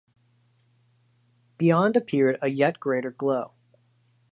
Beyond 1.59 1.95
appeared 1.95 2.39
a 2.41 2.47
yet 2.47 2.79
greater 2.79 3.11
glow. 3.11 3.53